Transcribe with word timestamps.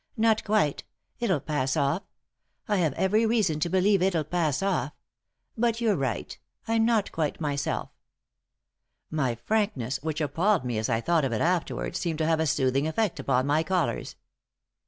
Not 0.17 0.43
quite! 0.43 0.83
It'll 1.19 1.39
pass 1.39 1.77
off. 1.77 2.01
I 2.67 2.77
have 2.77 2.93
every 2.93 3.23
reason 3.27 3.59
to 3.59 3.69
believe 3.69 4.01
it'll 4.01 4.23
pass 4.23 4.63
off. 4.63 4.93
But 5.55 5.79
you're 5.79 5.95
right. 5.95 6.39
I'm 6.67 6.85
not 6.85 7.11
quite 7.11 7.39
myself." 7.39 7.91
My 9.11 9.35
frankness, 9.35 9.99
which 10.01 10.19
appalled 10.19 10.65
me 10.65 10.79
as 10.79 10.89
I 10.89 11.01
thought 11.01 11.23
of 11.23 11.33
it 11.33 11.41
afterward, 11.41 11.95
seemed 11.95 12.17
to 12.17 12.25
have 12.25 12.39
a 12.39 12.47
soothing 12.47 12.87
effect 12.87 13.19
upon 13.19 13.45
my 13.45 13.61
callers. 13.61 14.15